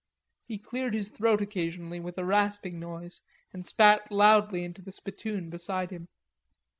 [0.47, 3.21] He cleared his throat occasionally with a rasping noise
[3.53, 6.07] and spat loudly into the spittoon beside him.